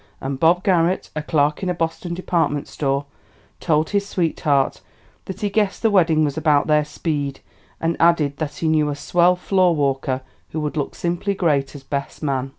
[0.19, 3.05] And Bob Garrett, a clerk in a Boston department store,
[3.59, 4.81] told his sweetheart
[5.25, 7.39] that he guessed the wedding was about their speed,
[7.79, 11.83] and added that he knew a swell floor walker who would look simply great as
[11.83, 12.49] best man.